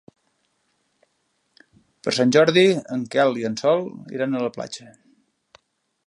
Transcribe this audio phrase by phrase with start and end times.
[2.07, 2.63] Per Sant Jordi
[2.95, 3.85] en Quel i en Sol
[4.21, 4.89] iran a la platja.